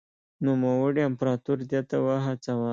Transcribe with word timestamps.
نوموړي 0.45 1.01
امپراتور 1.09 1.57
دې 1.69 1.81
ته 1.89 1.97
وهڅاوه. 2.05 2.69